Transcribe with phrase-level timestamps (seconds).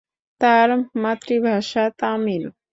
[0.41, 0.69] তাঁর
[1.03, 2.43] মাতৃভাষা তামিল।